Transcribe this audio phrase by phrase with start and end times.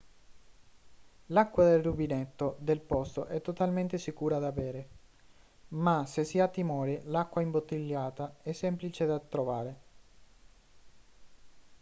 [1.27, 4.87] l'acqua del rubinetto del posto è totalmente sicura da bere
[5.83, 9.79] ma se si ha timore l'acqua imbottigliata è semplice da trovare